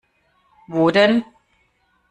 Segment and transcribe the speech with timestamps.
[0.67, 1.23] Wo denn?